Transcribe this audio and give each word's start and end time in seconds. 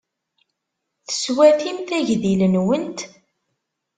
Teswatimt 1.07 1.89
agdil-nwent? 1.97 2.99